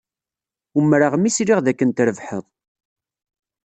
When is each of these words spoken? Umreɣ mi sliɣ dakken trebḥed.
Umreɣ 0.79 1.13
mi 1.17 1.29
sliɣ 1.35 1.59
dakken 1.65 1.89
trebḥed. 1.97 2.45